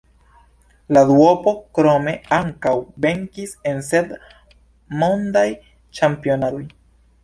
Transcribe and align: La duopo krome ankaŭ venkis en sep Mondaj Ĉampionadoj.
La 0.95 1.03
duopo 1.09 1.53
krome 1.79 2.15
ankaŭ 2.39 2.73
venkis 3.07 3.55
en 3.75 3.87
sep 3.93 4.19
Mondaj 5.05 5.49
Ĉampionadoj. 6.01 6.69